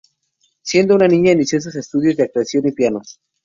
[0.63, 3.03] Siendo una niña inició estudios de actuación y piano.